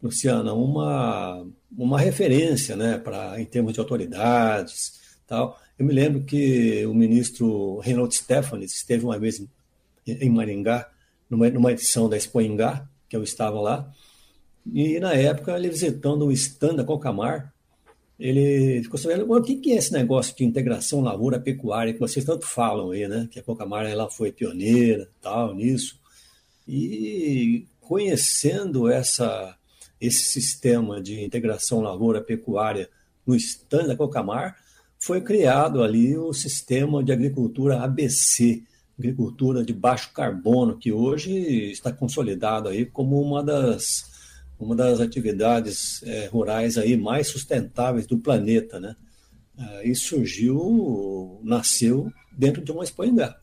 Luciana, 0.02 0.52
uma, 0.52 1.48
uma 1.78 2.00
referência, 2.00 2.76
né, 2.76 2.98
pra, 2.98 3.40
em 3.40 3.46
termos 3.46 3.74
de 3.74 3.80
autoridades, 3.80 5.00
tal. 5.28 5.60
Eu 5.78 5.86
me 5.86 5.94
lembro 5.94 6.24
que 6.24 6.84
o 6.88 6.94
ministro 6.94 7.78
Reinaldo 7.80 8.14
Stefanes 8.14 8.74
esteve 8.74 9.06
uma 9.06 9.20
vez 9.20 9.46
em 10.08 10.30
Maringá, 10.30 10.92
numa, 11.30 11.50
numa 11.52 11.72
edição 11.72 12.10
da 12.10 12.18
Expo 12.18 12.42
Ingá, 12.42 12.90
que 13.12 13.18
eu 13.18 13.24
estava 13.24 13.60
lá, 13.60 13.94
e 14.74 14.98
na 15.02 15.14
época 15.14 15.54
ele 15.58 15.68
visitando 15.68 16.26
o 16.26 16.32
stand 16.32 16.76
da 16.76 16.84
Cocamar, 16.86 17.54
ele 18.18 18.82
ficou 18.84 18.98
sabendo 18.98 19.30
o 19.30 19.42
que 19.42 19.74
é 19.74 19.76
esse 19.76 19.92
negócio 19.92 20.34
de 20.34 20.46
integração 20.46 21.02
lavoura-pecuária 21.02 21.92
que 21.92 22.00
vocês 22.00 22.24
tanto 22.24 22.48
falam 22.48 22.92
aí, 22.92 23.06
né? 23.06 23.28
Que 23.30 23.40
a 23.40 23.44
Cocamar 23.44 23.86
ela 23.86 24.10
foi 24.10 24.32
pioneira, 24.32 25.10
tal, 25.22 25.54
nisso. 25.54 26.00
E 26.66 27.66
conhecendo 27.82 28.90
essa, 28.90 29.58
esse 30.00 30.24
sistema 30.24 31.02
de 31.02 31.22
integração 31.22 31.82
lavoura-pecuária 31.82 32.90
no 33.28 33.36
stand 33.36 33.88
da 33.88 33.96
Cocamar, 33.98 34.56
foi 34.98 35.20
criado 35.20 35.84
ali 35.84 36.16
o 36.16 36.32
sistema 36.32 37.04
de 37.04 37.12
agricultura 37.12 37.82
ABC, 37.82 38.64
agricultura 39.02 39.66
de 39.66 39.74
baixo 39.74 40.12
carbono, 40.14 40.78
que 40.78 40.92
hoje 40.92 41.32
está 41.72 41.92
consolidado 41.92 42.70
aí 42.70 42.86
como 42.86 43.20
uma 43.20 43.44
das, 43.44 44.12
uma 44.60 44.76
das 44.76 45.02
atividades 45.02 46.04
é, 46.04 46.28
rurais 46.28 46.78
aí 46.78 46.96
mais 46.96 47.28
sustentáveis 47.28 48.06
do 48.06 48.20
planeta, 48.20 48.80
né? 48.80 48.96
É, 49.58 49.90
e 49.90 49.96
surgiu, 49.96 51.40
nasceu 51.44 52.12
dentro 52.32 52.64
de 52.64 52.72
uma 52.72 52.84
espanha. 52.84 53.36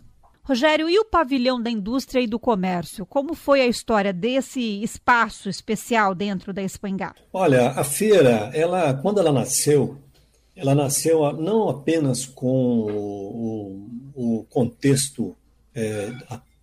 Rogério, 0.42 0.88
e 0.88 0.98
o 0.98 1.04
pavilhão 1.04 1.60
da 1.60 1.70
indústria 1.70 2.22
e 2.22 2.26
do 2.26 2.38
comércio? 2.38 3.04
Como 3.04 3.34
foi 3.34 3.60
a 3.60 3.66
história 3.66 4.14
desse 4.14 4.82
espaço 4.82 5.50
especial 5.50 6.14
dentro 6.14 6.54
da 6.54 6.62
Espanha? 6.62 7.14
Olha, 7.30 7.72
a 7.72 7.84
feira, 7.84 8.50
ela, 8.54 8.94
quando 8.94 9.20
ela 9.20 9.30
nasceu, 9.30 9.98
ela 10.56 10.74
nasceu 10.74 11.30
não 11.34 11.68
apenas 11.68 12.24
com 12.24 12.80
o, 12.90 13.88
o 14.14 14.44
contexto 14.48 15.36
é, 15.78 16.12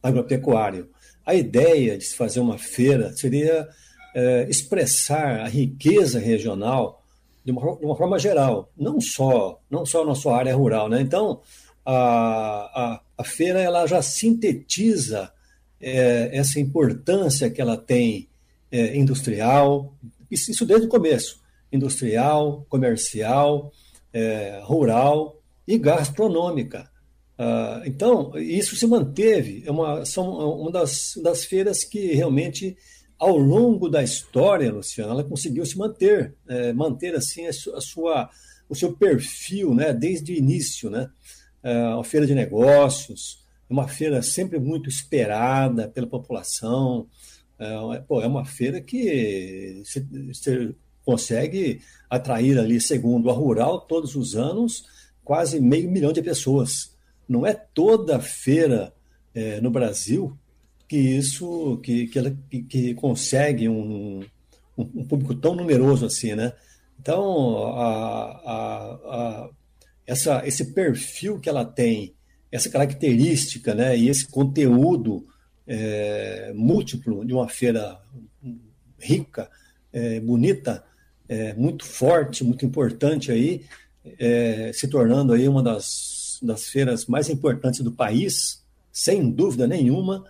agropecuário. 0.03 0.89
A 1.25 1.33
ideia 1.33 1.97
de 1.97 2.03
se 2.05 2.15
fazer 2.15 2.39
uma 2.39 2.57
feira 2.57 3.15
seria 3.15 3.67
é, 4.13 4.47
expressar 4.49 5.41
a 5.41 5.47
riqueza 5.47 6.19
regional 6.19 7.01
de 7.43 7.51
uma, 7.51 7.75
de 7.77 7.85
uma, 7.85 7.95
forma 7.95 8.17
geral, 8.17 8.71
não 8.75 8.99
só 8.99 9.59
não 9.69 9.85
só 9.85 10.05
na 10.05 10.15
sua 10.15 10.37
área 10.37 10.55
rural, 10.55 10.89
né? 10.89 10.99
Então 11.01 11.41
a, 11.85 11.93
a, 11.93 13.01
a 13.17 13.23
feira 13.23 13.61
ela 13.61 13.85
já 13.85 14.01
sintetiza 14.01 15.31
é, 15.79 16.29
essa 16.33 16.59
importância 16.59 17.49
que 17.49 17.61
ela 17.61 17.77
tem 17.77 18.27
é, 18.71 18.97
industrial, 18.97 19.93
isso, 20.29 20.65
desde 20.65 20.87
o 20.87 20.89
começo, 20.89 21.39
industrial, 21.71 22.65
comercial, 22.67 23.71
é, 24.11 24.61
rural 24.63 25.39
e 25.67 25.77
gastronômica. 25.77 26.89
Ah, 27.37 27.81
então, 27.85 28.37
isso 28.37 28.75
se 28.75 28.87
manteve, 28.87 29.63
é 29.65 29.71
uma, 29.71 30.05
são 30.05 30.25
uma 30.61 30.71
das, 30.71 31.13
das 31.21 31.43
feiras 31.43 31.83
que 31.83 32.13
realmente, 32.13 32.77
ao 33.17 33.37
longo 33.37 33.89
da 33.89 34.01
história, 34.01 34.71
Luciana, 34.71 35.11
ela 35.11 35.23
conseguiu 35.23 35.65
se 35.65 35.77
manter, 35.77 36.33
é, 36.47 36.71
manter 36.71 37.13
assim 37.15 37.45
a, 37.47 37.53
sua, 37.53 38.29
o 38.69 38.75
seu 38.75 38.93
perfil, 38.93 39.73
né, 39.75 39.93
desde 39.93 40.31
o 40.31 40.37
início, 40.37 40.89
né, 40.89 41.09
é 41.61 41.77
uma 41.89 42.03
feira 42.03 42.25
de 42.25 42.33
negócios, 42.33 43.43
é 43.69 43.73
uma 43.73 43.87
feira 43.87 44.21
sempre 44.21 44.57
muito 44.57 44.87
esperada 44.87 45.89
pela 45.89 46.07
população, 46.07 47.07
é, 47.59 47.99
pô, 48.07 48.21
é 48.21 48.27
uma 48.27 48.45
feira 48.45 48.79
que 48.79 49.83
você 49.83 50.73
consegue 51.03 51.81
atrair 52.09 52.57
ali, 52.57 52.79
segundo 52.79 53.29
a 53.29 53.33
Rural, 53.33 53.81
todos 53.81 54.15
os 54.15 54.35
anos, 54.35 54.85
quase 55.23 55.59
meio 55.59 55.91
milhão 55.91 56.13
de 56.13 56.21
pessoas 56.21 56.94
não 57.27 57.45
é 57.45 57.53
toda 57.53 58.19
feira 58.19 58.93
é, 59.33 59.59
no 59.61 59.69
Brasil 59.69 60.37
que 60.87 60.97
isso 60.97 61.77
que, 61.77 62.07
que, 62.07 62.19
ela, 62.19 62.35
que, 62.49 62.63
que 62.63 62.93
consegue 62.93 63.67
um, 63.67 64.21
um, 64.77 64.81
um, 64.95 65.05
público 65.05 65.35
tão 65.35 65.55
numeroso 65.55 66.05
assim, 66.05 66.35
né? 66.35 66.53
Então, 66.99 67.67
a, 67.75 68.23
a, 68.45 68.93
a, 68.93 69.49
essa, 70.05 70.47
esse 70.47 70.73
perfil 70.73 71.39
que 71.39 71.49
ela 71.49 71.65
tem, 71.65 72.13
essa 72.51 72.69
característica, 72.69 73.73
né, 73.73 73.97
e 73.97 74.09
esse 74.09 74.27
conteúdo 74.27 75.25
é, 75.67 76.53
múltiplo 76.55 77.25
de 77.25 77.33
uma 77.33 77.49
feira 77.49 77.99
rica, 78.99 79.49
é, 79.91 80.19
bonita, 80.19 80.83
é, 81.27 81.53
muito 81.53 81.85
forte, 81.85 82.43
muito 82.43 82.65
importante 82.65 83.31
aí, 83.31 83.65
é, 84.19 84.71
se 84.73 84.87
tornando 84.87 85.33
aí 85.33 85.47
uma 85.47 85.63
das 85.63 86.14
das 86.41 86.67
feiras 86.67 87.05
mais 87.05 87.29
importantes 87.29 87.81
do 87.81 87.91
país, 87.91 88.63
sem 88.91 89.29
dúvida 89.29 89.67
nenhuma. 89.67 90.23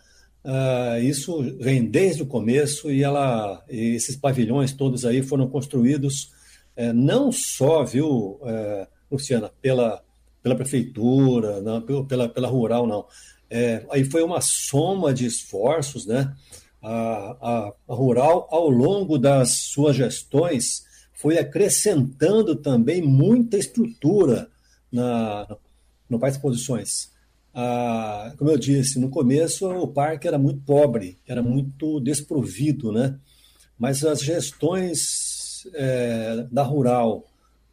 Uh, 0.44 1.00
isso 1.02 1.42
vem 1.60 1.86
desde 1.86 2.22
o 2.22 2.26
começo 2.28 2.92
e 2.92 3.04
ela, 3.04 3.64
e 3.70 3.96
esses 3.96 4.16
pavilhões 4.16 4.74
todos 4.74 5.04
aí 5.04 5.24
foram 5.24 5.48
construídos 5.48 6.32
uh, 6.78 6.94
não 6.94 7.32
só, 7.32 7.84
viu, 7.84 8.40
uh, 8.42 8.88
Luciana, 9.12 9.52
pela, 9.62 10.04
pela 10.44 10.56
prefeitura, 10.56 11.62
não, 11.62 11.82
pela, 12.06 12.30
pela 12.30 12.48
rural, 12.48 12.86
não. 12.86 13.06
É, 13.50 13.86
aí 13.90 14.04
foi 14.04 14.24
uma 14.24 14.42
soma 14.42 15.14
de 15.14 15.26
esforços, 15.26 16.06
né? 16.06 16.34
A, 16.82 17.38
a, 17.42 17.74
a 17.88 17.94
rural, 17.94 18.48
ao 18.52 18.70
longo 18.70 19.18
das 19.18 19.52
suas 19.70 19.96
gestões, 19.96 20.84
foi 21.14 21.38
acrescentando 21.38 22.56
também 22.56 23.02
muita 23.02 23.58
estrutura 23.58 24.50
na, 24.92 25.58
no 26.16 26.20
Parque 26.20 26.38
Exposições. 26.38 27.12
Ah, 27.54 28.34
como 28.38 28.52
eu 28.52 28.58
disse, 28.58 29.00
no 29.00 29.10
começo 29.10 29.70
o 29.70 29.88
parque 29.88 30.28
era 30.28 30.38
muito 30.38 30.62
pobre, 30.62 31.18
era 31.26 31.42
muito 31.42 32.02
desprovido, 32.02 32.92
né? 32.92 33.18
Mas 33.78 34.04
as 34.04 34.22
gestões 34.22 35.66
é, 35.74 36.46
da 36.52 36.64
Rural 36.64 37.24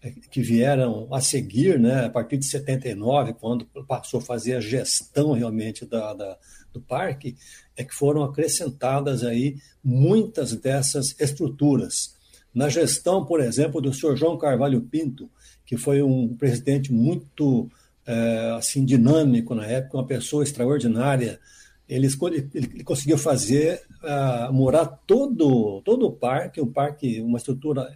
é, 0.00 0.10
que 0.10 0.40
vieram 0.40 1.08
a 1.12 1.20
seguir, 1.20 1.78
né, 1.78 2.06
a 2.06 2.10
partir 2.10 2.36
de 2.36 2.46
79, 2.46 3.34
quando 3.34 3.64
passou 3.86 4.20
a 4.20 4.22
fazer 4.22 4.54
a 4.54 4.60
gestão 4.60 5.32
realmente 5.32 5.84
da, 5.84 6.12
da, 6.14 6.38
do 6.72 6.80
parque, 6.80 7.36
é 7.76 7.84
que 7.84 7.94
foram 7.94 8.22
acrescentadas 8.22 9.22
aí 9.22 9.56
muitas 9.82 10.52
dessas 10.54 11.14
estruturas. 11.20 12.16
Na 12.54 12.68
gestão, 12.68 13.24
por 13.24 13.40
exemplo, 13.40 13.80
do 13.80 13.94
senhor 13.94 14.16
João 14.16 14.36
Carvalho 14.36 14.80
Pinto, 14.80 15.30
que 15.64 15.76
foi 15.76 16.02
um 16.02 16.36
presidente 16.36 16.92
muito 16.92 17.70
é, 18.12 18.50
assim 18.56 18.84
dinâmico 18.84 19.54
na 19.54 19.66
época, 19.66 19.96
uma 19.96 20.06
pessoa 20.06 20.42
extraordinária. 20.42 21.40
Ele, 21.88 22.08
ele 22.54 22.84
conseguiu 22.84 23.18
fazer 23.18 23.82
uh, 24.02 24.52
morar 24.52 24.86
todo 24.86 25.82
todo 25.82 26.06
o 26.06 26.12
parque, 26.12 26.60
um 26.60 26.72
parque, 26.72 27.20
uma 27.20 27.38
estrutura, 27.38 27.92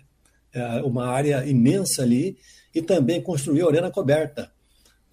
uh, 0.54 0.86
uma 0.86 1.06
área 1.06 1.46
imensa 1.46 2.02
ali, 2.02 2.36
e 2.74 2.82
também 2.82 3.22
construiu 3.22 3.66
a 3.66 3.70
arena 3.70 3.90
coberta. 3.90 4.50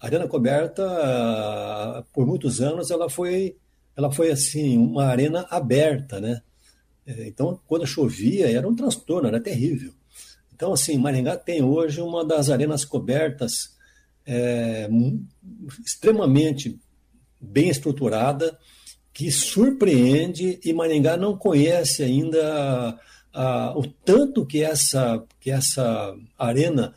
A 0.00 0.06
arena 0.06 0.26
coberta, 0.26 0.82
uh, 0.84 2.04
por 2.12 2.26
muitos 2.26 2.60
anos, 2.60 2.90
ela 2.90 3.08
foi 3.08 3.56
ela 3.96 4.10
foi 4.10 4.30
assim 4.30 4.76
uma 4.76 5.04
arena 5.04 5.46
aberta, 5.50 6.20
né? 6.20 6.42
É, 7.06 7.28
então, 7.28 7.60
quando 7.66 7.86
chovia, 7.86 8.50
era 8.50 8.68
um 8.68 8.74
transtorno, 8.74 9.28
era 9.28 9.40
terrível. 9.40 9.92
Então, 10.54 10.72
assim, 10.72 10.98
Maringá 10.98 11.36
tem 11.36 11.62
hoje 11.62 12.00
uma 12.00 12.24
das 12.24 12.50
arenas 12.50 12.84
cobertas 12.84 13.73
é, 14.26 14.88
extremamente 15.84 16.78
bem 17.40 17.68
estruturada, 17.68 18.58
que 19.12 19.30
surpreende 19.30 20.58
e 20.64 20.72
Maringá 20.72 21.16
não 21.16 21.36
conhece 21.36 22.02
ainda 22.02 22.98
a, 23.32 23.78
o 23.78 23.86
tanto 23.86 24.44
que 24.44 24.62
essa, 24.62 25.22
que 25.40 25.50
essa 25.50 26.14
arena 26.38 26.94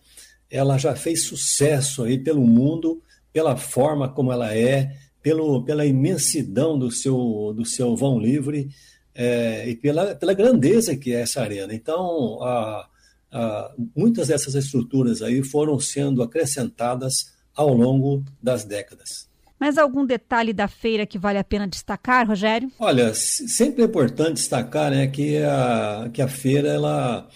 ela 0.50 0.78
já 0.78 0.96
fez 0.96 1.26
sucesso 1.26 2.04
aí 2.04 2.18
pelo 2.18 2.46
mundo, 2.48 3.02
pela 3.34 3.58
forma 3.58 4.10
como 4.10 4.32
ela 4.32 4.56
é, 4.56 4.96
pelo, 5.22 5.64
pela 5.64 5.86
imensidão 5.86 6.80
do 6.80 6.90
seu, 6.90 7.54
do 7.56 7.66
seu 7.66 7.96
vão 7.96 8.18
livre 8.18 8.70
é, 9.14 9.68
e 9.70 9.76
pela, 9.76 10.16
pela 10.16 10.34
grandeza 10.34 10.96
que 10.96 11.14
é 11.14 11.22
essa 11.22 11.42
arena. 11.42 11.74
Então, 11.74 12.42
a, 12.42 12.88
ah, 13.32 13.74
muitas 13.96 14.30
dessas 14.30 14.56
estruturas 14.56 15.22
aí 15.22 15.44
foram 15.44 15.80
sendo 15.80 16.24
acrescentadas 16.24 17.34
ao 17.56 17.74
longo 17.74 18.24
das 18.42 18.64
décadas. 18.64 19.28
Mas 19.60 19.78
algum 19.78 20.06
detalhe 20.06 20.54
da 20.54 20.68
feira 20.68 21.06
que 21.06 21.18
vale 21.18 21.40
a 21.40 21.44
pena 21.44 21.68
destacar, 21.68 22.28
Rogério? 22.28 22.72
Olha, 22.80 23.14
sempre 23.16 23.82
é 23.82 23.86
importante 23.86 24.36
destacar 24.36 24.92
né, 24.92 25.08
que, 25.08 25.38
a, 25.38 26.10
que 26.14 26.22
a 26.22 26.28
feira 26.28 26.70
ela, 26.70 27.28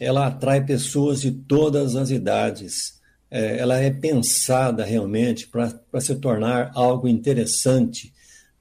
ela 0.00 0.26
atrai 0.26 0.64
pessoas 0.64 1.20
de 1.20 1.30
todas 1.30 1.94
as 1.94 2.10
idades. 2.10 2.98
É, 3.30 3.58
ela 3.58 3.76
é 3.76 3.90
pensada 3.90 4.84
realmente 4.84 5.48
para 5.48 6.00
se 6.00 6.14
tornar 6.16 6.70
algo 6.74 7.06
interessante 7.06 8.14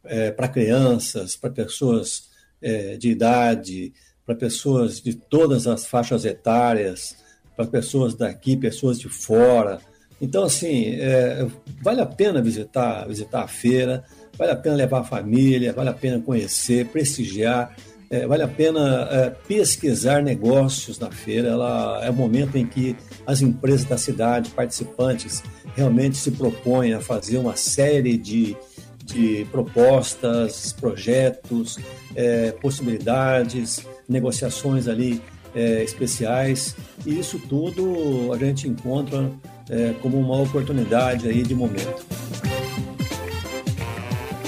é, 0.04 0.32
para 0.32 0.50
crianças, 0.50 1.38
para 1.38 1.50
pessoas 1.50 2.30
é, 2.62 2.98
de 2.98 3.12
idade, 3.12 3.94
para 4.26 4.36
pessoas 4.36 5.00
de 5.02 5.14
todas 5.14 5.68
as 5.68 5.86
faixas 5.86 6.26
etárias, 6.26 7.16
para 7.56 7.66
pessoas 7.66 8.16
daqui, 8.16 8.58
pessoas 8.58 9.00
de 9.00 9.08
fora. 9.08 9.80
Então, 10.20 10.44
assim, 10.44 10.96
é, 10.96 11.46
vale 11.82 12.02
a 12.02 12.06
pena 12.06 12.42
visitar, 12.42 13.08
visitar 13.08 13.44
a 13.44 13.48
feira, 13.48 14.04
vale 14.38 14.52
a 14.52 14.56
pena 14.56 14.76
levar 14.76 15.00
a 15.02 15.04
família, 15.04 15.74
vale 15.74 15.90
a 15.90 15.94
pena 15.94 16.20
conhecer, 16.20 16.88
prestigiar, 16.88 17.76
é, 18.10 18.26
vale 18.26 18.44
a 18.44 18.48
pena 18.48 19.08
é, 19.12 19.30
pesquisar 19.30 20.22
negócios 20.24 20.98
na 21.00 21.12
feira. 21.12 21.50
Ela 21.50 22.02
é 22.04 22.10
o 22.10 22.14
momento 22.14 22.58
em 22.58 22.66
que 22.66 22.96
as 23.26 23.42
empresas 23.42 23.86
da 23.86 23.98
cidade, 23.98 24.50
participantes, 24.52 25.44
realmente 25.76 26.18
se 26.18 26.32
propõem 26.32 26.94
a 26.94 27.02
fazer 27.02 27.38
uma 27.38 27.56
série 27.56 28.18
de, 28.18 28.56
de 29.04 29.46
propostas, 29.52 30.74
projetos, 30.74 31.78
é, 32.16 32.52
possibilidades, 32.54 33.86
negociações 34.08 34.88
ali 34.88 35.22
é, 35.54 35.84
especiais, 35.84 36.76
e 37.06 37.18
isso 37.20 37.40
tudo 37.40 38.34
a 38.34 38.38
gente 38.38 38.68
encontra 38.68 39.32
é, 39.70 39.94
como 40.02 40.20
uma 40.20 40.42
oportunidade 40.42 41.28
aí 41.28 41.44
de 41.44 41.56
momento. 41.56 42.06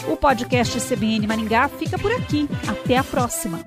O 0.07 0.15
podcast 0.15 0.79
CBN 0.79 1.27
Maringá 1.27 1.67
fica 1.69 1.97
por 1.97 2.11
aqui. 2.11 2.47
Até 2.67 2.97
a 2.97 3.03
próxima. 3.03 3.65